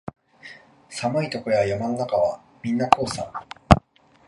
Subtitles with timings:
[0.89, 3.31] 寒いとこや山の中はみんなこうさ